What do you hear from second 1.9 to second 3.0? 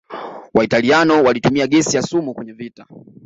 ya sumu kwenye vita